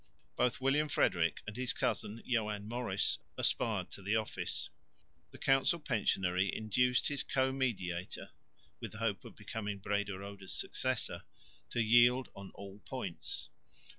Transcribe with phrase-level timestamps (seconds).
[0.35, 4.71] Both William Frederick and his cousin Joan Maurice aspired to the office.
[5.29, 8.31] The council pensionary induced his co mediator,
[8.79, 11.21] with the hope of becoming Brederode's successor,
[11.69, 13.49] to yield on all points.